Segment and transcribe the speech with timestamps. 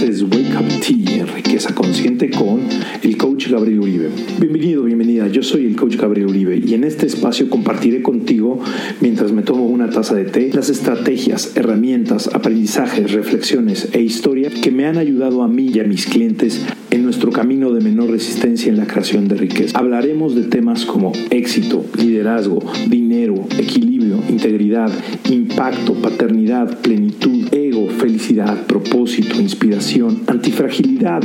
[0.00, 2.60] Este es Wake Up Tea, riqueza consciente con
[3.02, 4.08] el coach Gabriel Uribe.
[4.38, 5.28] Bienvenido, bienvenida.
[5.28, 8.62] Yo soy el coach Gabriel Uribe y en este espacio compartiré contigo,
[9.02, 14.70] mientras me tomo una taza de té, las estrategias, herramientas, aprendizajes, reflexiones e historia que
[14.70, 18.70] me han ayudado a mí y a mis clientes en nuestro camino de menor resistencia
[18.70, 19.78] en la creación de riqueza.
[19.78, 23.89] Hablaremos de temas como éxito, liderazgo, dinero, equilibrio,
[24.28, 24.90] integridad,
[25.28, 31.22] impacto, paternidad, plenitud, ego, felicidad, propósito, inspiración, antifragilidad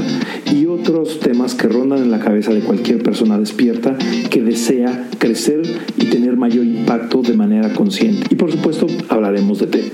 [0.52, 3.98] y otros temas que rondan en la cabeza de cualquier persona despierta
[4.30, 5.62] que desea crecer
[5.98, 8.28] y tener mayor impacto de manera consciente.
[8.30, 9.92] Y por supuesto, hablaremos de té.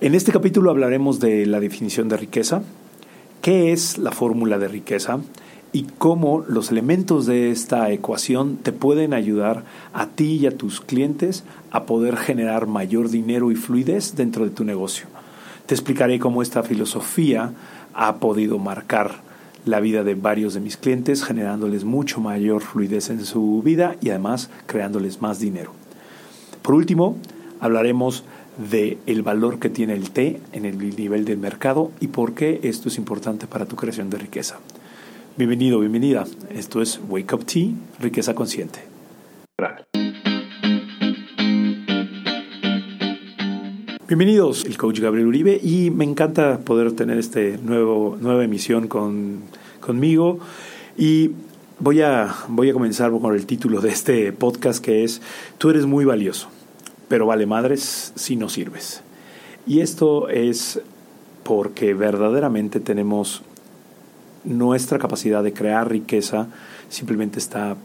[0.00, 2.62] En este capítulo hablaremos de la definición de riqueza,
[3.42, 5.20] qué es la fórmula de riqueza
[5.72, 10.80] y cómo los elementos de esta ecuación te pueden ayudar a ti y a tus
[10.80, 15.06] clientes a poder generar mayor dinero y fluidez dentro de tu negocio.
[15.66, 17.52] Te explicaré cómo esta filosofía
[17.92, 19.20] ha podido marcar
[19.66, 24.08] la vida de varios de mis clientes, generándoles mucho mayor fluidez en su vida y
[24.08, 25.72] además creándoles más dinero.
[26.62, 27.16] Por último,
[27.60, 28.24] hablaremos
[28.70, 32.60] de el valor que tiene el té en el nivel del mercado y por qué
[32.62, 34.58] esto es importante para tu creación de riqueza.
[35.38, 36.24] Bienvenido, bienvenida.
[36.50, 37.68] Esto es Wake Up Tea,
[38.00, 38.80] riqueza consciente.
[44.08, 47.22] Bienvenidos, el coach Gabriel Uribe y me encanta poder tener
[47.62, 49.42] nuevo nueva emisión con,
[49.78, 50.40] conmigo
[50.96, 51.30] y
[51.78, 55.22] voy a voy a comenzar con el título de este podcast que es
[55.56, 56.48] Tú eres muy valioso
[57.06, 59.04] pero vale madres si no sirves.
[59.68, 60.80] Y esto es
[61.44, 63.42] porque verdaderamente tenemos
[64.48, 66.48] nuestra capacidad de crear riqueza
[66.88, 67.76] simplemente está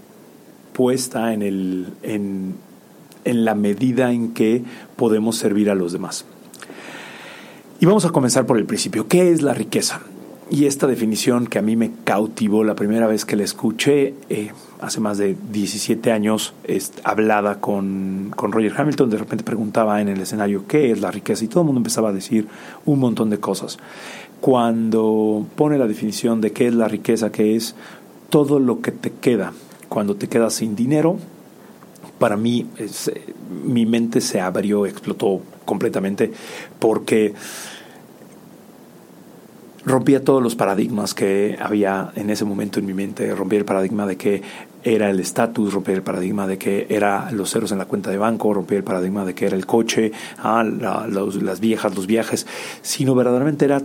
[0.74, 2.56] puesta en, el, en,
[3.26, 4.64] en la medida en que
[4.96, 6.26] podemos servir a los demás.
[7.80, 9.08] Y vamos a comenzar por el principio.
[9.08, 10.02] ¿Qué es la riqueza?
[10.50, 14.52] Y esta definición que a mí me cautivó la primera vez que la escuché, eh,
[14.82, 20.10] hace más de 17 años, es, hablada con, con, Roger Hamilton, de repente preguntaba en
[20.10, 22.48] el escenario qué es la riqueza y todo el mundo empezaba a decir
[22.86, 23.80] un montón de cosas.
[24.44, 27.76] Cuando pone la definición de qué es la riqueza, que es
[28.30, 29.54] todo lo que te queda
[29.88, 31.18] cuando te quedas sin dinero,
[32.20, 33.10] para mí es,
[33.64, 36.34] mi mente se abrió, explotó completamente,
[36.78, 37.34] porque
[39.86, 44.06] rompía todos los paradigmas que había en ese momento en mi mente, rompía el paradigma
[44.06, 44.42] de que
[44.84, 48.18] era el estatus, rompía el paradigma de que era los ceros en la cuenta de
[48.18, 52.46] banco, rompía el paradigma de que era el coche, ah, las viejas, los viajes,
[52.82, 53.82] sino verdaderamente era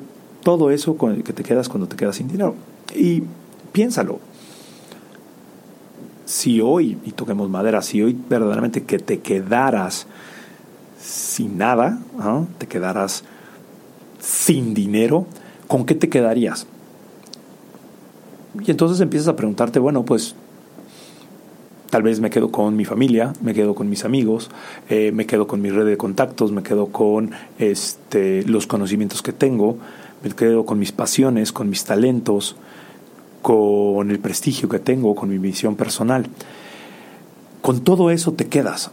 [0.49, 2.55] todo eso con que te quedas cuando te quedas sin dinero.
[2.97, 3.23] Y
[3.73, 4.19] piénsalo,
[6.25, 10.07] si hoy, y toquemos madera, si hoy verdaderamente que te quedaras
[10.99, 12.45] sin nada, ¿ah?
[12.57, 13.25] te quedaras
[14.21, 15.27] sin dinero,
[15.67, 16.67] ¿con qué te quedarías?
[18.59, 20.35] Y entonces empiezas a preguntarte, bueno, pues
[21.91, 24.51] tal vez me quedo con mi familia, me quedo con mis amigos,
[24.89, 29.35] eh, me quedo con mi red de contactos, me quedo con este, los conocimientos que
[29.35, 29.77] tengo,
[30.23, 32.56] me quedo con mis pasiones, con mis talentos,
[33.43, 36.27] con el prestigio que tengo, con mi visión personal.
[37.62, 38.91] Con todo eso te quedas.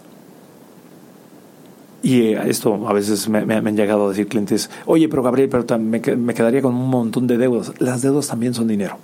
[2.04, 5.80] Y eh, esto a veces me, han llegado a decir clientes, oye, pero Gabriel, pero
[5.80, 7.74] me, me quedaría con un montón de deudas.
[7.80, 8.98] Las deudas también son dinero.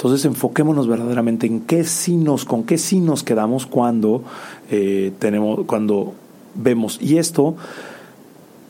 [0.00, 4.24] Entonces enfoquémonos verdaderamente en qué sí nos, con qué sí nos quedamos cuando
[4.70, 6.14] eh, tenemos, cuando
[6.54, 6.98] vemos.
[7.02, 7.54] Y esto,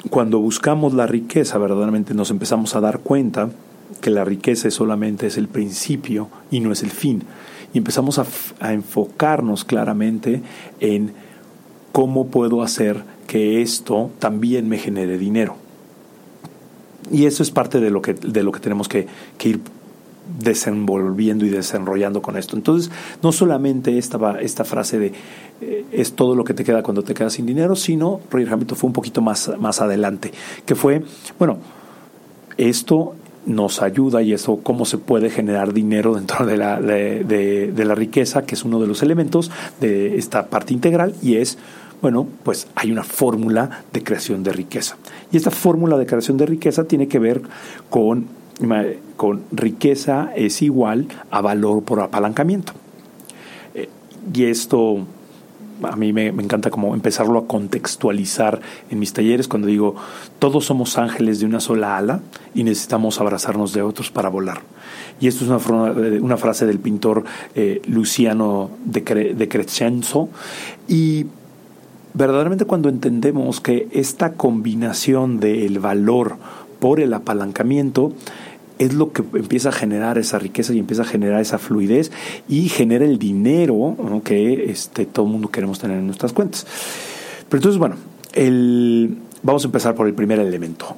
[0.08, 3.50] cuando buscamos la riqueza, verdaderamente nos empezamos a dar cuenta
[4.00, 7.24] que la riqueza solamente es el principio y no es el fin.
[7.74, 10.42] Y empezamos a, enfocarnos claramente
[10.80, 11.12] en
[11.92, 15.56] ¿cómo puedo hacer que esto también me genere dinero?
[17.12, 19.06] Y eso es parte de lo que, de lo que tenemos que,
[19.44, 19.60] ir
[20.38, 22.56] desenvolviendo y desarrollando con esto.
[22.56, 22.91] Entonces,
[23.22, 25.12] no solamente esta, esta frase de
[25.60, 28.78] eh, es todo lo que te queda cuando te quedas sin dinero, sino Roger Hamilton
[28.78, 30.32] fue un poquito más, más adelante,
[30.65, 31.03] que fue,
[31.38, 31.59] bueno,
[32.56, 33.15] esto
[33.47, 37.94] nos ayuda y eso cómo se puede generar dinero dentro de la, de, de la
[37.94, 39.50] riqueza, que es uno de los elementos
[39.80, 41.59] de esta parte integral, y es
[42.00, 44.97] bueno, pues hay una fórmula de creación de riqueza.
[45.32, 47.42] Y esta fórmula de creación de riqueza tiene que ver
[47.91, 48.27] con,
[49.16, 52.72] con riqueza es igual a valor por apalancamiento.
[53.74, 53.89] Eh,
[54.33, 55.04] y esto
[55.83, 58.60] a mí me, encanta como empezarlo a contextualizar
[58.91, 59.97] en mis talleres cuando digo,
[60.39, 62.21] todos somos ángeles de una sola ala
[62.54, 64.60] y necesitamos abrazarnos de otros para volar.
[65.21, 67.24] Y esto es una, frase del pintor
[67.54, 70.28] eh, Luciano de, de Crescenzo.
[70.89, 71.27] Y
[72.15, 76.36] verdaderamente cuando entendemos que esta combinación del valor
[76.78, 78.13] por el apalancamiento
[78.80, 82.10] es lo que empieza a generar esa riqueza y empieza a generar esa fluidez
[82.48, 86.66] y genera el dinero que este, todo el mundo queremos tener en nuestras cuentas.
[87.50, 87.97] Pero entonces, bueno,
[88.32, 90.97] el, vamos a empezar por el primer elemento,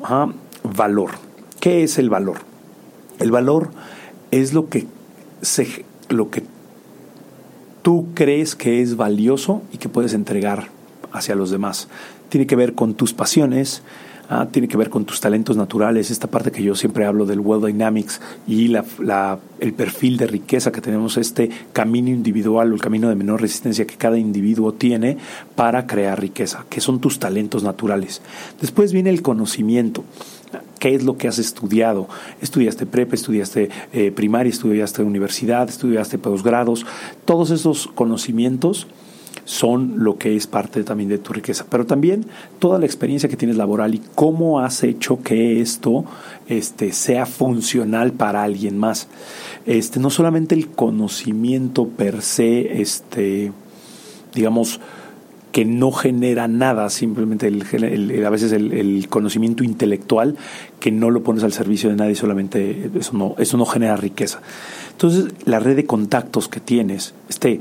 [0.62, 1.10] valor.
[1.58, 2.38] ¿Qué es el valor?
[3.18, 3.70] El valor
[4.30, 4.86] es lo que,
[5.40, 6.44] se, lo que
[7.82, 10.68] tú crees que es valioso y que puedes entregar
[11.10, 11.88] hacia los demás.
[12.28, 13.82] Tiene que ver con tus pasiones,
[14.28, 17.40] ah, tiene que ver con tus talentos naturales, esta parte que yo siempre hablo del
[17.40, 22.80] World Dynamics y la, el perfil de riqueza que tenemos, este camino individual o el
[22.80, 25.18] camino de menor resistencia que cada individuo tiene
[25.54, 28.22] para crear riqueza, que son tus talentos naturales.
[28.60, 30.04] Después viene el conocimiento
[30.78, 32.08] qué es lo que has estudiado.
[32.40, 36.84] Estudiaste prepa, estudiaste eh, primaria, estudiaste universidad, estudiaste posgrados.
[37.24, 38.88] Todos esos conocimientos
[39.44, 42.26] son lo que es parte también de tu riqueza, pero también
[42.58, 46.04] toda la experiencia que tienes laboral y cómo has hecho que esto
[46.48, 49.08] este, sea funcional para alguien más.
[49.66, 53.52] Este, no solamente el conocimiento per se, este,
[54.34, 54.80] digamos,
[55.52, 60.36] que no genera nada, simplemente el, a veces el, conocimiento intelectual
[60.80, 64.40] que no lo pones al servicio de nadie, solamente eso no, eso no genera riqueza.
[64.92, 67.60] Entonces, la red de contactos que tienes, este,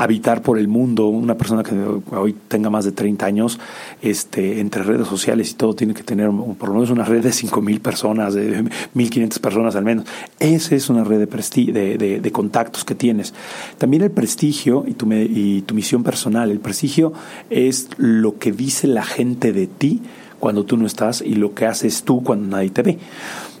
[0.00, 1.74] habitar por el mundo, una persona que
[2.16, 3.60] hoy tenga más de 30 años,
[4.00, 7.28] este, entre redes sociales y todo, tiene que tener por lo menos una red de
[7.28, 10.06] 5.000 personas, de 1.500 personas al menos.
[10.38, 13.34] Esa es una red de, de, de, contactos que tienes.
[13.76, 16.50] También el prestigio y tu, y tu misión personal.
[16.50, 17.12] El prestigio
[17.50, 20.00] es lo que dice la gente de ti
[20.38, 22.98] cuando tú no estás y lo que haces tú cuando nadie te ve.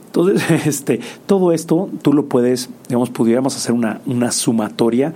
[0.06, 5.12] Entonces, este, todo esto tú lo puedes, digamos, pudiéramos hacer una, una sumatoria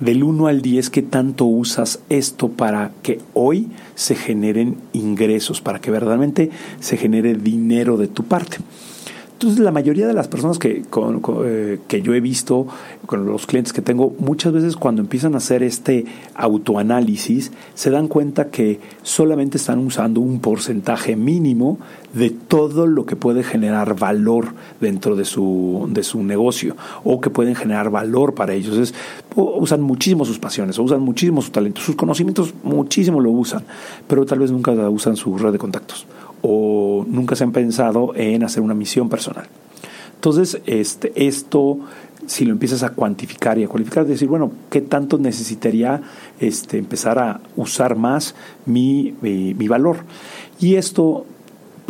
[0.00, 5.80] del 1 al 10, ¿qué tanto usas esto para que hoy se generen ingresos, para
[5.80, 6.50] que verdaderamente
[6.80, 8.58] se genere dinero de tu parte?
[9.38, 10.82] Entonces, la mayoría de las personas que,
[11.44, 12.66] eh, que yo he visto,
[13.06, 18.08] con los clientes que tengo, muchas veces cuando empiezan a hacer este autoanálisis, se dan
[18.08, 21.78] cuenta que solamente están usando un porcentaje mínimo
[22.14, 26.74] de todo lo que puede generar valor dentro de su, de su negocio
[27.04, 28.76] o que pueden generar valor para ellos.
[28.76, 28.92] Es,
[29.36, 33.62] usan muchísimo sus pasiones, o usan muchísimo sus talentos, sus conocimientos muchísimo lo usan,
[34.08, 36.06] pero tal vez nunca usan su red de contactos
[36.42, 39.46] o nunca se han pensado en hacer una misión personal.
[40.18, 41.78] Entonces, este, esto,
[42.26, 46.02] si lo empiezas a cuantificar y a cualificar, decir, bueno, ¿qué tanto necesitaría
[46.40, 48.34] este, empezar a usar más
[48.66, 49.98] mi, mi, valor?
[50.58, 51.24] Y esto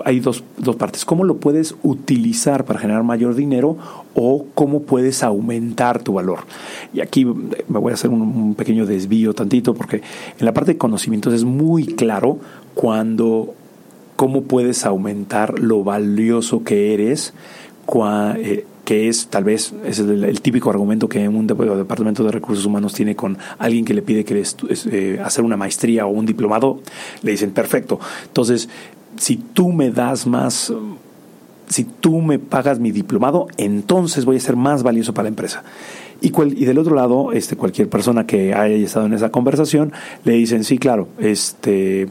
[0.04, 1.06] hay dos, dos, partes.
[1.06, 3.78] ¿Cómo lo puedes utilizar para generar mayor dinero
[4.14, 6.40] o cómo puedes aumentar tu valor?
[6.92, 10.02] Y aquí me voy a hacer un, un, pequeño desvío tantito porque
[10.38, 12.38] en la parte de conocimientos es muy claro
[12.74, 13.54] cuando
[14.18, 17.34] cómo puedes aumentar lo valioso que eres,
[18.36, 22.94] eh, que es tal vez es el, típico argumento que un departamento de recursos humanos
[22.94, 24.42] tiene con alguien que le pide que
[24.90, 26.80] eh, hacer una maestría o un diplomado,
[27.22, 28.00] le dicen perfecto.
[28.26, 28.68] Entonces,
[29.18, 30.72] si tú me das más,
[31.68, 35.62] si tú me pagas mi diplomado, entonces voy a ser más valioso para la empresa.
[36.20, 39.92] Y, y, del otro lado, este, cualquier persona que haya estado en esa conversación,
[40.24, 42.08] le dicen, sí, claro, este,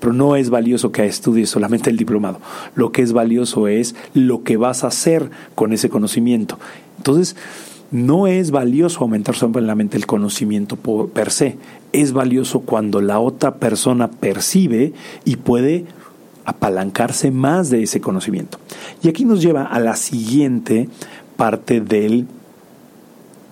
[0.00, 2.40] pero no es valioso que estudies solamente el diplomado.
[2.74, 6.58] Lo que es valioso es lo que vas a hacer con ese conocimiento.
[6.98, 7.36] Entonces,
[7.90, 11.56] no es valioso aumentar solamente el conocimiento per se.
[11.92, 14.92] Es valioso cuando la otra persona percibe
[15.24, 15.86] y puede
[16.44, 18.58] apalancarse más de ese conocimiento.
[19.02, 20.88] Y aquí nos lleva a la siguiente
[21.36, 22.26] parte del,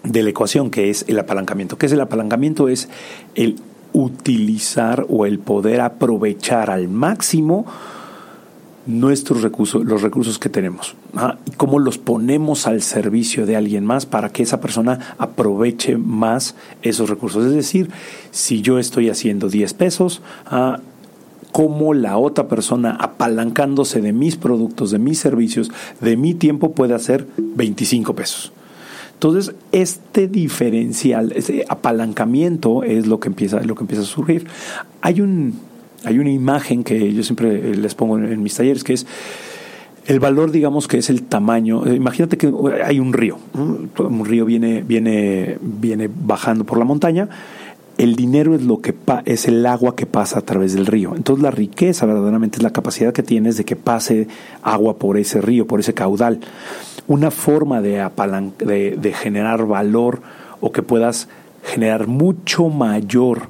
[0.02, 1.78] de la ecuación, que es el apalancamiento.
[1.78, 2.68] ¿Qué es el apalancamiento?
[2.68, 2.88] Es
[3.34, 3.56] el
[3.96, 7.64] utilizar o el poder aprovechar al máximo
[8.84, 10.94] nuestros recursos, los recursos que tenemos,
[11.46, 16.54] y cómo los ponemos al servicio de alguien más para que esa persona aproveche más
[16.82, 17.46] esos recursos.
[17.46, 17.88] Es decir,
[18.30, 20.20] si yo estoy haciendo 10 pesos,
[21.50, 25.70] cómo la otra persona apalancándose de mis productos, de mis servicios,
[26.02, 28.52] de mi tiempo puede hacer 25 pesos.
[29.16, 34.46] Entonces, este diferencial, ese apalancamiento es lo que empieza, lo que empieza a surgir.
[35.00, 35.54] Hay un,
[36.04, 39.06] hay una imagen que yo siempre les pongo en, mis talleres que es
[40.04, 41.90] el valor, digamos que es el tamaño.
[41.90, 42.52] Imagínate que
[42.84, 47.30] hay un río, un río viene, viene, viene bajando por la montaña.
[47.98, 51.14] El dinero es lo que es el agua que pasa a través del río.
[51.16, 54.28] Entonces la riqueza verdaderamente es la capacidad que tienes de que pase
[54.62, 56.40] agua por ese río, por ese caudal
[57.08, 58.08] una forma de,
[59.00, 60.20] de, generar valor
[60.60, 61.28] o que puedas
[61.64, 63.48] generar mucho mayor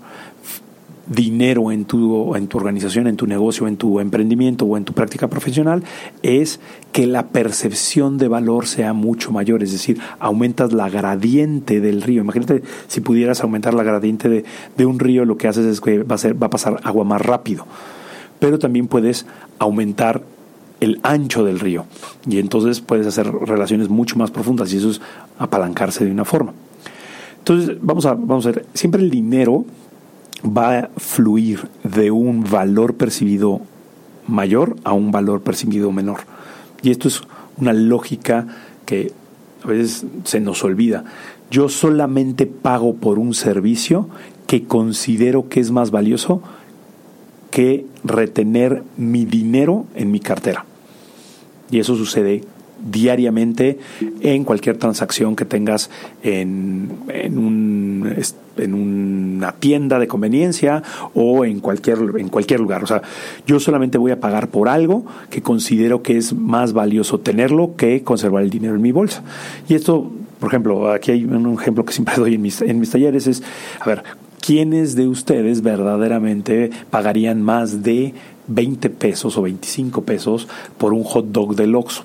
[1.07, 4.93] dinero en tu, en tu organización, en tu negocio, en tu emprendimiento o en tu
[4.93, 5.85] práctica profesional
[6.23, 6.61] es
[6.93, 12.23] que la percepción de valor sea mucho mayor, es decir, aumentas la gradiente del río.
[12.23, 14.45] Imagínate si pudieras aumentar la gradiente de,
[14.77, 17.05] de un río, lo que haces es que va a, ser, va a pasar agua
[17.05, 17.67] más rápido,
[18.39, 19.27] pero también puedes
[19.59, 20.23] aumentar
[20.81, 21.87] el ancho del río
[22.29, 25.01] y entonces puedes hacer relaciones mucho más profundas y eso es
[25.39, 26.53] apalancarse de una forma.
[27.39, 29.65] Entonces, vamos a, vamos a ver, siempre el dinero
[30.45, 33.61] va a fluir de un valor percibido
[34.27, 36.21] mayor a un valor percibido menor.
[36.83, 37.23] Y esto es
[37.57, 38.47] una lógica
[38.85, 39.13] que
[39.65, 41.05] a veces se nos olvida.
[41.51, 44.09] Yo solamente pago por un servicio
[44.47, 46.43] que considero que es más valioso
[47.51, 50.65] que retener mi dinero en mi cartera.
[51.71, 52.43] Y eso sucede
[52.91, 53.79] diariamente
[54.21, 55.91] en cualquier transacción que tengas
[56.23, 58.15] en, en, un,
[58.57, 60.83] en una tienda de conveniencia
[61.15, 62.85] o en cualquier, en cualquier lugar.
[62.85, 63.03] O sea,
[63.47, 68.03] yo solamente voy a pagar por algo que considero que es más valioso tenerlo que
[68.03, 69.23] conservar el dinero en mi bolsa.
[69.69, 72.91] Y esto, por ejemplo, aquí hay un ejemplo que siempre doy en mis, en mis
[72.91, 73.43] talleres, es,
[73.81, 74.03] a ver,
[74.41, 78.15] ¿quiénes de ustedes verdaderamente pagarían más de
[78.49, 82.05] 20 pesos o 25 pesos por un hot dog del Oxxo?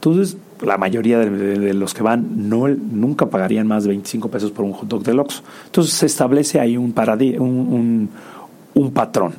[0.00, 4.64] Entonces, la mayoría de, los que van no, nunca pagarían más de 25 pesos por
[4.64, 5.42] un hot dog del Oxxo.
[5.66, 6.94] Entonces se establece ahí un,
[7.38, 8.08] un,
[8.72, 9.34] un, patrón.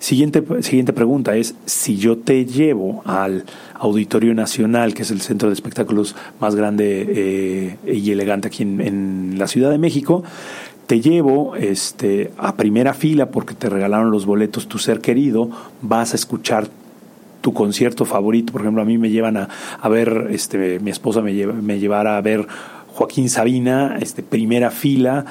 [0.00, 5.48] Siguiente, siguiente pregunta es, si yo te llevo al Auditorio Nacional, que es el centro
[5.48, 10.24] de espectáculos más grande eh, y elegante aquí en, en, la Ciudad de México,
[10.88, 15.50] te llevo este, a primera fila porque te regalaron los boletos tu ser querido,
[15.82, 16.68] vas a escuchar
[17.44, 18.54] tu concierto favorito.
[18.54, 21.78] Por ejemplo, a mí me llevan a, a ver, este, mi esposa me, lleva, me
[21.78, 22.46] llevará a ver
[22.94, 25.26] Joaquín Sabina, este, primera fila,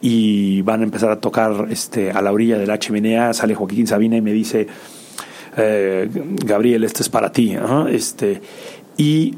[0.00, 3.34] y van a empezar a tocar este, a la orilla de la chimenea.
[3.34, 4.68] Sale Joaquín Sabina y me dice,
[5.56, 6.08] eh,
[6.44, 7.56] Gabriel, este es para ti.
[7.90, 8.40] Este,
[8.96, 9.34] y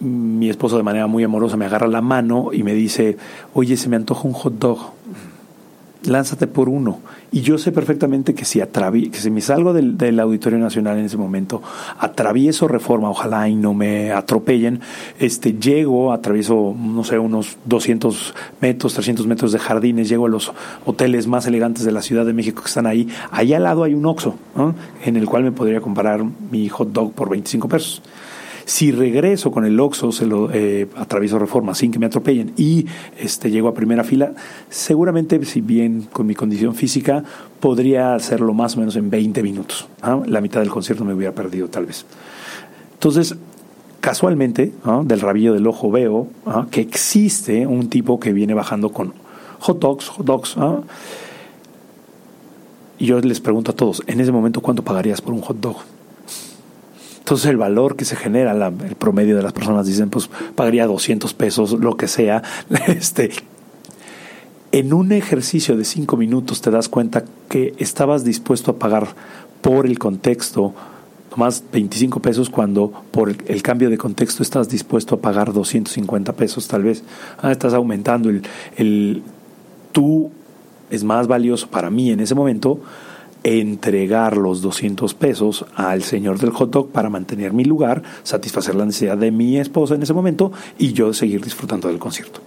[0.00, 3.18] mi esposo de manera muy amorosa me agarra la mano y me dice,
[3.52, 4.92] oye, se me antoja un hot dog
[6.04, 7.00] lánzate por uno.
[7.32, 11.06] Y yo sé perfectamente que si, que si me salgo del, del, Auditorio Nacional en
[11.06, 11.62] ese momento,
[11.98, 14.80] atravieso reforma, ojalá y no me atropellen,
[15.18, 20.52] este, llego, atravieso, no sé, unos 200 metros, 300 metros de jardines, llego a los
[20.84, 23.08] hoteles más elegantes de la Ciudad de México que están ahí.
[23.30, 24.36] Ahí al lado hay un Oxxo,
[25.04, 28.02] en el cual me podría comprar mi hot dog por 25 pesos.
[28.66, 32.86] Si regreso con el Oxxo, se lo eh, atravieso reforma sin que me atropellen y
[33.16, 34.32] este, llego a primera fila,
[34.68, 37.22] seguramente, si bien con mi condición física,
[37.60, 39.86] podría hacerlo más o menos en 20 minutos.
[40.26, 42.06] La mitad del concierto me hubiera perdido, tal vez.
[42.94, 43.36] Entonces,
[44.00, 44.72] casualmente,
[45.04, 46.26] del rabillo del ojo veo
[46.72, 49.14] que existe un tipo que viene bajando con
[49.60, 50.56] hot dogs, hot dogs.
[52.98, 55.76] Y yo les pregunto a todos, en ese momento, ¿cuánto pagarías por un hot dog?
[57.26, 61.34] Entonces el valor que se genera, el promedio de las personas dicen, pues pagaría 200
[61.34, 62.40] pesos, lo que sea.
[62.86, 63.32] Este,
[64.70, 69.08] en un ejercicio de cinco minutos te das cuenta que estabas dispuesto a pagar
[69.60, 70.72] por el contexto
[71.34, 76.68] más 25 pesos cuando por el cambio de contexto estás dispuesto a pagar 250 pesos
[76.68, 77.02] tal vez.
[77.42, 78.42] Ah, estás aumentando el,
[78.76, 79.24] el
[79.90, 80.30] tú
[80.90, 82.78] es más valioso para mí en ese momento
[83.46, 88.84] entregar los 200 pesos al señor del hot dog para mantener mi lugar, satisfacer la
[88.84, 92.40] necesidad de mi esposa en ese momento y yo seguir disfrutando del concierto.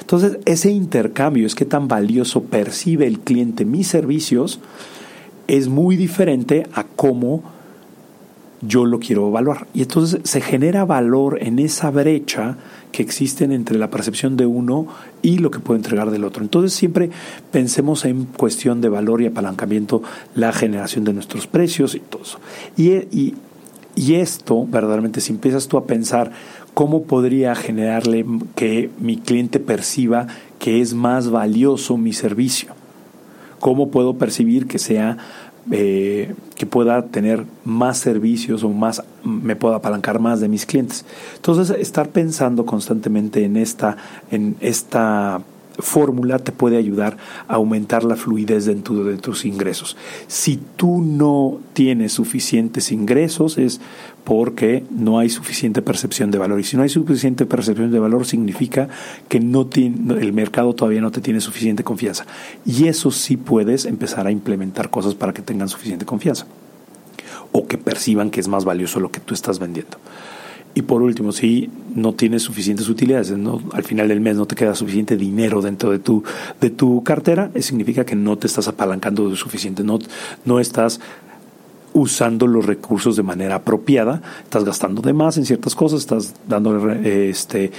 [0.00, 4.60] Entonces, ese intercambio es que tan valioso percibe el cliente mis servicios
[5.48, 7.42] es muy diferente a cómo
[8.66, 9.66] yo lo quiero evaluar.
[9.74, 12.56] Y entonces se genera valor en esa brecha
[12.92, 14.86] que existen entre la percepción de uno
[15.20, 16.42] y lo que puede entregar del otro.
[16.42, 17.10] Entonces siempre
[17.50, 20.02] pensemos en cuestión de valor y apalancamiento,
[20.34, 22.38] la generación de nuestros precios y todo eso.
[22.76, 23.34] Y,
[23.96, 26.30] y, esto, verdaderamente, si empiezas tú a pensar
[26.72, 30.28] cómo podría generarle que mi cliente perciba
[30.60, 32.74] que es más valioso mi servicio,
[33.58, 35.18] cómo puedo percibir que sea
[35.70, 41.04] eh, que pueda tener más servicios o más me pueda apalancar más de mis clientes.
[41.36, 43.96] Entonces, estar pensando constantemente en esta,
[44.30, 45.40] en esta
[45.78, 47.16] fórmula te puede ayudar
[47.48, 49.96] a aumentar la fluidez de, tus ingresos.
[50.26, 53.80] Si tú no tienes suficientes ingresos es
[54.24, 56.60] porque no hay suficiente percepción de valor.
[56.60, 58.88] Y si no hay suficiente percepción de valor significa
[59.28, 62.26] que no el mercado todavía no te tiene suficiente confianza.
[62.64, 66.46] Y eso sí puedes empezar a implementar cosas para que tengan suficiente confianza
[67.52, 69.98] o que perciban que es más valioso lo que tú estás vendiendo.
[70.74, 73.62] Y por último, si no tienes suficientes utilidades, ¿no?
[73.72, 76.24] al final del mes no te queda suficiente dinero dentro de tu,
[76.60, 80.00] de tu cartera, significa que no te estás apalancando de suficiente, no,
[80.44, 81.00] no estás
[81.92, 86.90] usando los recursos de manera apropiada, estás gastando de más en ciertas cosas, estás dando
[86.90, 87.70] este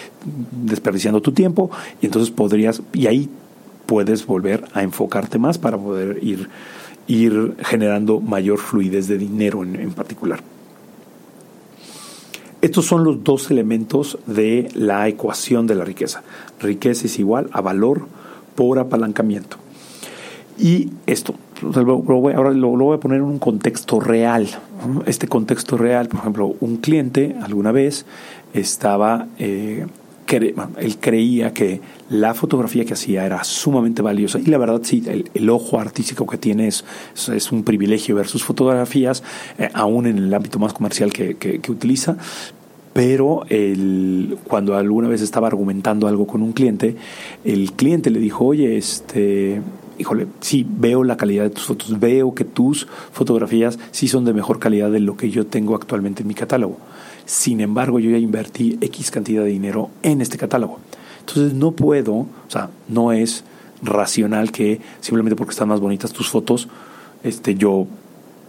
[0.54, 1.70] desperdiciando tu tiempo
[2.02, 3.30] y entonces podrías y ahí
[3.86, 6.48] puedes volver a enfocarte más para poder ir
[7.08, 10.40] ir generando mayor fluidez de dinero en, particular.
[12.66, 16.24] Estos son los dos elementos de la ecuación de la riqueza.
[16.60, 18.08] Riqueza es igual a valor
[18.56, 19.58] por apalancamiento.
[20.58, 21.84] Y esto, ahora
[22.54, 24.48] lo, voy a poner en un contexto real.
[25.06, 28.08] Este contexto real, por ejemplo, un cliente alguna vez
[28.56, 29.86] estaba eh,
[30.28, 35.04] él creía que la fotografía que hacía era sumamente valiosa y la verdad sí,
[35.34, 36.84] el, ojo artístico que tiene es,
[37.32, 39.24] es, un privilegio ver sus fotografías,
[39.58, 42.18] eh, aún en el ámbito más comercial que, que, utiliza,
[42.94, 46.96] pero el, cuando alguna vez estaba argumentando algo con un cliente,
[47.44, 49.62] el cliente le dijo, oye, este,
[49.98, 54.34] híjole, sí, veo la calidad de tus fotos, veo que tus fotografías sí son de
[54.34, 56.78] mejor calidad de lo que yo tengo actualmente en mi catálogo.
[57.26, 60.80] Sin embargo, yo ya invertí X cantidad de dinero en este catálogo.
[61.20, 63.44] Entonces no puedo, o sea, no es
[63.82, 66.68] racional que simplemente porque están más bonitas tus fotos,
[67.24, 67.88] este, yo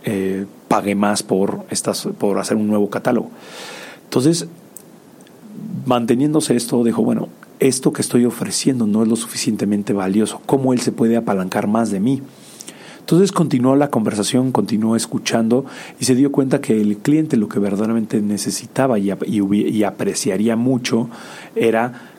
[0.04, 3.30] eh, pague más por, estas, por hacer un nuevo catálogo.
[4.04, 4.46] Entonces,
[5.86, 7.28] manteniéndose esto, dijo, bueno,
[7.58, 10.40] esto que estoy ofreciendo no es lo suficientemente valioso.
[10.46, 12.22] ¿Cómo él se puede apalancar más de mí?
[13.06, 15.64] Entonces continuó la conversación, continuó escuchando
[16.00, 21.08] y se dio cuenta que el cliente lo que verdaderamente necesitaba y, y, apreciaría mucho
[21.54, 22.10] era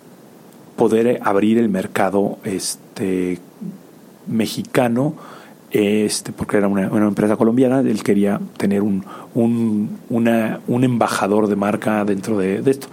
[0.77, 3.39] poder abrir el mercado este,
[4.27, 5.15] mexicano
[5.71, 9.03] este, porque era una, empresa colombiana, él quería tener un,
[9.35, 12.87] un, un embajador de marca dentro de esto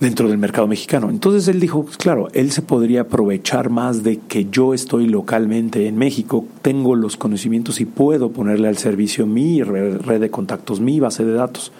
[0.00, 1.10] dentro del mercado mexicano.
[1.10, 5.86] Entonces él dijo, pues claro, él se podría aprovechar más de que yo estoy localmente
[5.86, 11.00] en México, tengo los conocimientos y puedo ponerle al servicio mi red de contactos, mi
[11.00, 11.72] base de datos.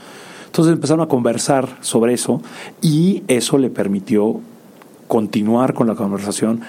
[0.46, 2.40] Entonces empezaron a conversar sobre eso
[2.80, 4.40] y eso le permitió
[5.06, 6.62] continuar con la conversación,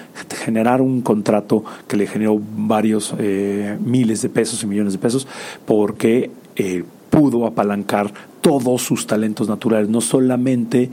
[0.44, 5.26] generar un contrato que le generó varios eh, miles de pesos y millones de pesos,
[5.66, 10.90] porque eh, pudo apalancar todos sus talentos naturales, no solamente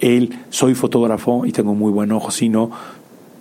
[0.00, 2.70] él, soy fotógrafo y tengo muy buen ojo, sino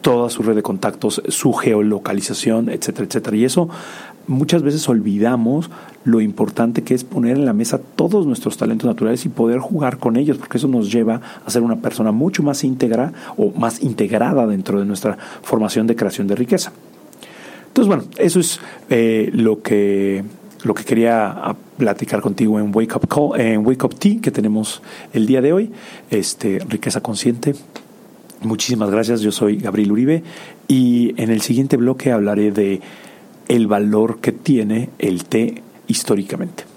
[0.02, 3.38] toda su red de contactos, su geolocalización, etcétera, etcétera.
[3.38, 3.70] Y eso
[4.28, 5.70] muchas veces olvidamos
[6.04, 9.98] lo importante que es poner en la mesa todos nuestros talentos naturales y poder jugar
[9.98, 13.82] con ellos, porque eso nos lleva a ser una persona mucho más íntegra o más
[13.82, 16.72] integrada dentro de nuestra formación de creación de riqueza.
[17.68, 18.60] Entonces, bueno, eso es
[18.90, 20.24] eh, lo que
[20.64, 24.32] lo que quería ah, platicar contigo en Wake Up Call, en Wake Up Tea que
[24.32, 24.82] tenemos
[25.14, 25.72] el día de hoy,
[26.10, 27.56] este riqueza consciente.
[28.42, 30.24] Muchísimas gracias, yo soy Gabriel Uribe
[30.68, 32.82] y en el siguiente bloque hablaré de
[33.48, 36.77] el valor que tiene el té históricamente.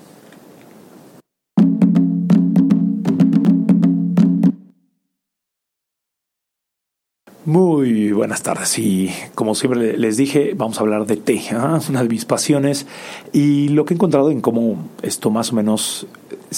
[7.46, 11.81] Muy buenas tardes y como siempre les dije, vamos a hablar de té, ¿ah?
[11.88, 12.87] una de mis pasiones
[13.33, 16.07] y lo que he encontrado en cómo esto más o menos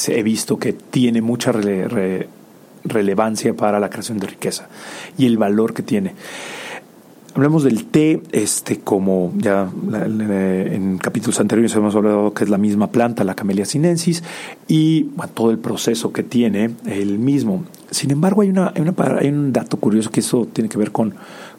[0.09, 1.53] he visto que tiene mucha
[2.83, 4.69] relevancia para la creación de riqueza
[5.17, 6.15] y el valor que tiene.
[7.35, 12.89] Hablamos del té, este, como ya en capítulos anteriores hemos hablado que es la misma
[12.89, 14.25] planta, la Camellia sinensis,
[14.67, 17.65] y todo el proceso que tiene el mismo.
[17.93, 20.91] Sin embargo, hay, una, hay, una, hay un dato curioso que eso tiene que ver
[20.91, 21.15] con,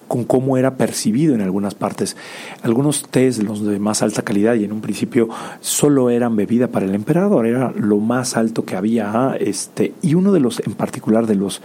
[0.07, 2.17] con cómo era percibido en algunas partes.
[2.61, 5.29] Algunos tés, los de más alta calidad, y en un principio
[5.61, 9.37] solo eran bebida para el emperador, era lo más alto que había.
[9.39, 11.61] Este, y uno de los, en particular, de los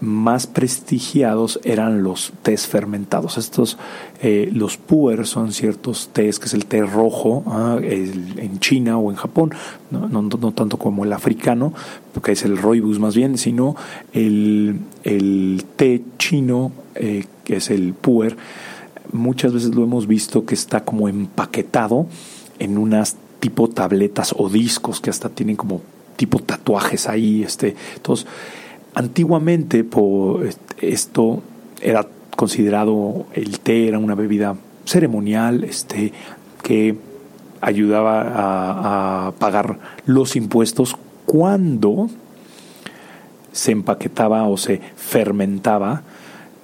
[0.00, 3.38] más prestigiados eran los tés fermentados.
[3.38, 3.78] Estos,
[4.22, 9.10] eh, los puer son ciertos tés, que es el té rojo ah, en China o
[9.10, 9.52] en Japón,
[9.90, 10.08] ¿no?
[10.08, 11.72] No, tanto como el africano,
[12.22, 13.76] que es el roibus más bien, sino
[14.12, 18.36] el, el té chino, eh, que es el puer.
[19.12, 22.06] Muchas veces lo hemos visto que está como empaquetado
[22.58, 25.80] en unas tipo tabletas o discos que hasta tienen como
[26.16, 27.42] tipo tatuajes ahí.
[27.42, 28.26] Este, entonces,
[28.94, 30.48] Antiguamente por
[30.80, 31.42] esto
[31.80, 36.12] era considerado el té era una bebida ceremonial, este
[36.62, 36.96] que
[37.60, 42.08] ayudaba a, pagar los impuestos cuando
[43.52, 46.02] se empaquetaba o se fermentaba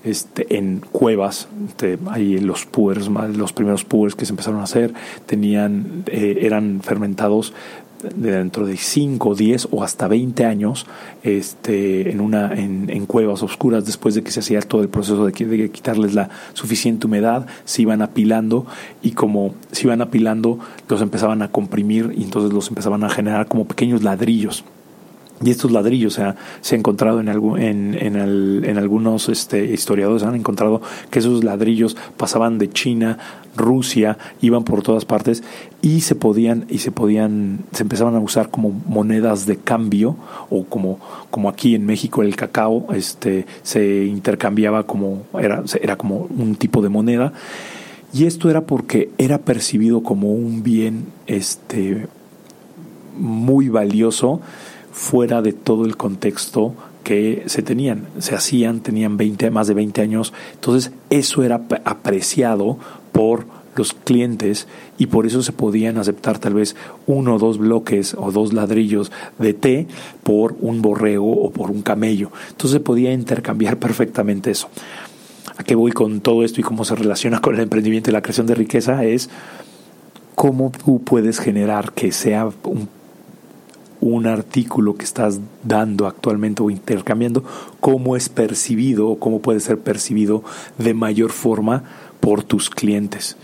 [0.05, 4.95] este, en cuevas, este, ahí los puers, los primeros puers que se empezaron a hacer,
[5.27, 7.53] tenían, eh, eran fermentados
[8.15, 10.87] dentro de 5, 10 o hasta 20 años
[11.23, 15.33] este, en, una, en, cuevas oscuras después de que se hacía todo el proceso de,
[15.33, 18.67] de, quitarles la suficiente humedad, se iban apilando
[19.03, 23.47] y como se iban apilando los empezaban a comprimir y entonces los empezaban a generar
[23.47, 24.65] como pequeños ladrillos.
[25.45, 30.23] Y estos ladrillos o sea, se ha encontrado en, en, en, en algunos este, historiadores,
[30.23, 33.19] han encontrado que esos ladrillos pasaban de China,
[33.55, 35.43] Rusia, iban por todas partes
[35.83, 40.17] y se podían, y se podían, se empezaban a usar como monedas de cambio,
[40.49, 40.99] o como,
[41.31, 46.81] como aquí en México el cacao, este, se intercambiaba como, era, era como un tipo
[46.81, 47.33] de moneda.
[48.13, 52.07] Y esto era porque era percibido como un bien este,
[53.19, 54.41] muy valioso
[54.97, 60.01] fuera de todo el contexto que se tenían, se hacían, tenían 20, más de 20
[60.01, 62.79] años, entonces eso era apreciado
[63.13, 63.45] por
[63.77, 68.33] los clientes y por eso se podían aceptar tal vez uno o dos bloques o
[68.33, 69.87] dos ladrillos de té
[70.23, 72.31] por un borrego o por un camello.
[72.49, 74.71] Entonces se podía intercambiar perfectamente eso.
[75.59, 78.23] ¿A qué voy con todo esto y cómo se relaciona con el emprendimiento y la
[78.23, 79.05] creación de riqueza?
[79.05, 79.29] Es
[80.35, 82.96] cómo tú puedes generar que sea un
[84.01, 87.45] un artículo que estás dando actualmente o intercambiando,
[87.81, 90.45] cómo es percibido o cómo puede ser percibido
[90.79, 91.85] de mayor forma
[92.21, 93.37] por tus clientes.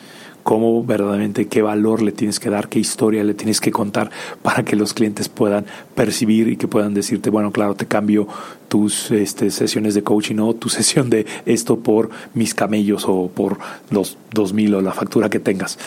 [0.42, 4.10] Cómo verdaderamente qué valor le tienes que dar, qué historia le tienes que contar
[4.42, 8.26] para que los clientes puedan percibir y que puedan decirte, bueno, claro, te cambio
[8.66, 13.58] tus este, sesiones de coaching o tu sesión de esto por mis camellos o por
[13.90, 15.78] los dos mil o la factura que tengas.